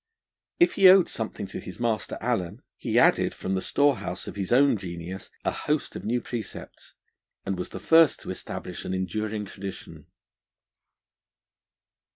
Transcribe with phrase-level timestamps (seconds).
[0.59, 4.51] If he owed something to his master, Allen, he added from the storehouse of his
[4.51, 6.95] own genius a host of new precepts,
[7.45, 10.07] and was the first to establish an enduring tradition.